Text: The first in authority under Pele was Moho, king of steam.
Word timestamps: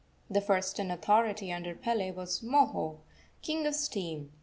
The 0.31 0.41
first 0.41 0.79
in 0.79 0.89
authority 0.89 1.51
under 1.53 1.75
Pele 1.75 2.09
was 2.09 2.39
Moho, 2.41 3.01
king 3.43 3.67
of 3.67 3.75
steam. 3.75 4.31